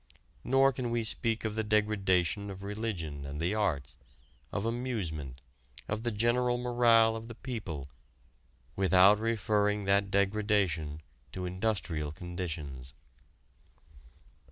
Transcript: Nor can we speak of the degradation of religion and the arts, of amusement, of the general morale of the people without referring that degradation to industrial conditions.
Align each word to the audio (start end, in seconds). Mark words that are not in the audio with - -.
Nor 0.43 0.73
can 0.73 0.89
we 0.89 1.03
speak 1.03 1.45
of 1.45 1.53
the 1.53 1.63
degradation 1.63 2.49
of 2.49 2.63
religion 2.63 3.23
and 3.23 3.39
the 3.39 3.53
arts, 3.53 3.97
of 4.51 4.65
amusement, 4.65 5.41
of 5.87 6.01
the 6.01 6.09
general 6.09 6.57
morale 6.57 7.15
of 7.15 7.27
the 7.27 7.35
people 7.35 7.87
without 8.75 9.19
referring 9.19 9.85
that 9.85 10.09
degradation 10.09 11.01
to 11.33 11.45
industrial 11.45 12.11
conditions. 12.11 12.95